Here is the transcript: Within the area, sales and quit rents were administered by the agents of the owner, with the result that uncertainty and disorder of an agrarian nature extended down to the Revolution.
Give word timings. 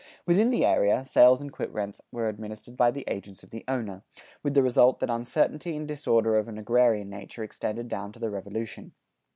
Within 0.25 0.49
the 0.49 0.65
area, 0.65 1.05
sales 1.05 1.41
and 1.41 1.53
quit 1.53 1.71
rents 1.71 2.01
were 2.11 2.27
administered 2.27 2.75
by 2.75 2.89
the 2.89 3.03
agents 3.07 3.43
of 3.43 3.51
the 3.51 3.63
owner, 3.67 4.01
with 4.41 4.55
the 4.55 4.63
result 4.63 4.99
that 4.99 5.11
uncertainty 5.11 5.75
and 5.77 5.87
disorder 5.87 6.37
of 6.37 6.47
an 6.47 6.57
agrarian 6.57 7.11
nature 7.11 7.43
extended 7.43 7.87
down 7.87 8.11
to 8.13 8.19
the 8.19 8.31
Revolution. 8.31 8.93